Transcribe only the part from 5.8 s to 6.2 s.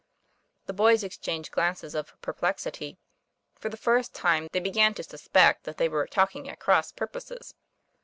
were